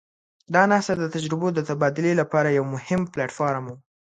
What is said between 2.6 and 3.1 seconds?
مهم